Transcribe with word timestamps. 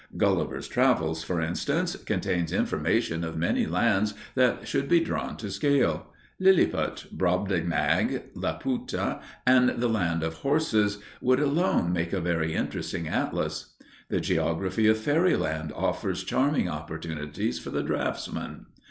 "Gulliver's 0.17 0.67
Travels," 0.67 1.23
for 1.23 1.39
instance, 1.39 1.95
contains 1.95 2.51
information 2.51 3.23
of 3.23 3.37
many 3.37 3.67
lands 3.67 4.15
that 4.33 4.67
should 4.67 4.89
be 4.89 4.99
drawn 4.99 5.37
to 5.37 5.51
scale. 5.51 6.07
Lilliput, 6.39 7.05
Brobdingnag, 7.15 8.23
Laputa, 8.33 9.19
and 9.45 9.69
the 9.69 9.87
land 9.87 10.23
of 10.23 10.37
horses 10.37 10.97
would 11.21 11.39
alone 11.39 11.93
make 11.93 12.13
a 12.13 12.19
very 12.19 12.55
interesting 12.55 13.07
atlas. 13.07 13.75
The 14.09 14.19
geography 14.19 14.87
of 14.87 14.97
Fairyland 14.97 15.71
affords 15.75 16.23
charming 16.23 16.67
opportunities 16.67 17.59
for 17.59 17.69
the 17.69 17.83
draughtsman. 17.83 18.65